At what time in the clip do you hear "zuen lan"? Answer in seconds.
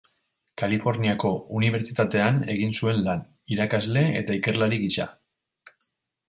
2.79-3.21